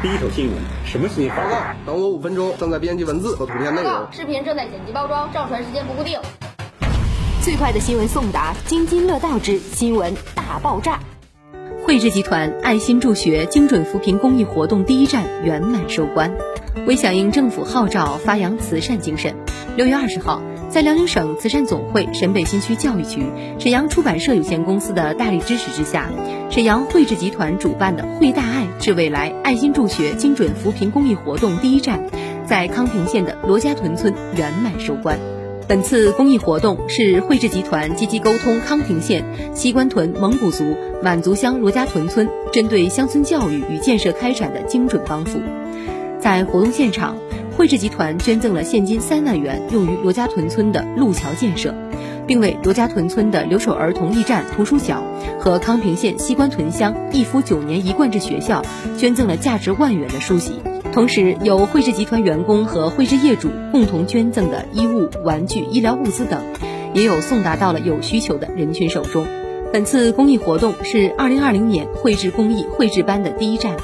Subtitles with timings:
[0.00, 0.54] 第一手新闻，
[0.84, 1.36] 什么新闻？
[1.36, 4.06] 报告，等我五分钟，正在编辑文字和图片内容。
[4.12, 6.20] 视频正在剪辑包装，上传时间不固定。
[7.42, 11.00] 最快的新闻送达，津津乐道之新闻大爆炸。
[11.84, 16.32] 汇智集团爱心助学精准扶贫公益活动第一站圆满收官。
[16.86, 19.34] 为响应政府号召，发扬慈善精神，
[19.76, 20.40] 六月二十号，
[20.70, 23.24] 在辽宁省慈善总会沈北新区教育局、
[23.58, 26.10] 沈阳出版社有限公司的大力支持之下，
[26.50, 32.04] 沈阳汇智集团主办的“汇大爱致未来”爱心助学精准扶贫公益活动第一站，
[32.46, 35.18] 在康平县的罗家屯村圆满收官。
[35.66, 45.40] 本次公益活动是汇智集团积极沟通康平县西关屯蒙古族满族乡罗家屯村，针对乡村教育与建设开展的精准帮扶。
[46.20, 47.16] 在活动现场，
[47.58, 51.74] 汇智集团捐赠了现金三万元，用于罗家屯村的路桥建设，
[52.24, 55.02] 并为罗家屯村的留守儿童驿站、图书小
[55.40, 58.62] 和康平县西关屯乡一夫九年一贯制学校
[58.96, 60.60] 捐赠了价值万元的书籍。
[60.92, 66.40] 同时，有汇智集团员工和汇智业主共同捐赠的衣物、玩具、医疗物资等，
[66.94, 69.26] 也有送达到了有需求的人群手中。
[69.70, 73.76] 本次公益活动是2020年绘制公益绘制班的第一站。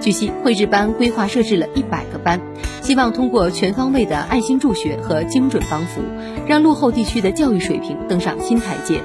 [0.00, 2.40] 据悉，绘制班规划设置了一百个班，
[2.80, 6.00] 希望通过全方位的爱心助学和精准帮扶，
[6.46, 9.02] 让落后地区的教育水平登上新台阶。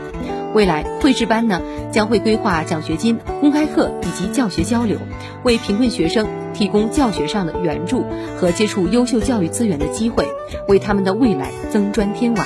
[0.54, 4.98] 未来，绘制班呢将会规划奖学金、公开课以及教学交流，
[5.44, 8.06] 为贫困学生提供教学上的援助
[8.38, 10.26] 和接触优秀教育资源的机会，
[10.70, 12.46] 为他们的未来增砖添瓦。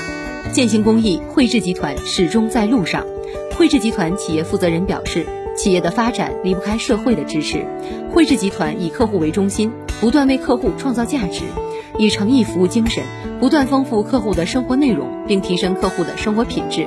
[0.52, 3.06] 践行公益，绘制集团始终在路上。
[3.58, 5.26] 汇智集团企业负责人表示，
[5.56, 7.66] 企业的发展离不开社会的支持。
[8.12, 11.44] 汇智集团以客户为中心，不断为客户创造价值，
[11.98, 13.02] 以诚意服务精神，
[13.40, 16.86] 不断丰富客户的生活内容，并提升客户的生活品质。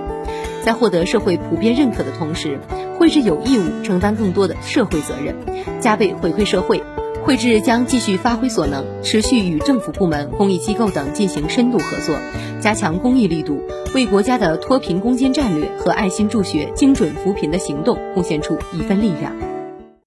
[0.63, 2.61] 在获得社会普遍认可的同时，
[2.99, 5.35] 汇智有义务承担更多的社会责任，
[5.81, 6.83] 加倍回馈社会。
[7.29, 12.17] 汇智将继续发挥所能，持续与政府部门、公益机构等进行深度合作，
[12.59, 13.61] 加强公益力度，
[13.95, 19.58] 为国家的脱贫攻坚战略和爱心助学、精准扶贫的行动贡献出一份力量。